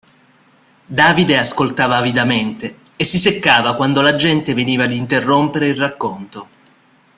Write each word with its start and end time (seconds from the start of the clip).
Davide 0.87 1.37
ascoltava 1.37 1.97
avidamente, 1.97 2.75
e 2.95 3.03
si 3.03 3.19
seccava 3.19 3.75
quando 3.75 4.01
la 4.01 4.15
gente 4.15 4.55
veniva 4.55 4.85
ad 4.85 4.93
interrompere 4.93 5.67
il 5.67 5.77
racconto. 5.77 6.47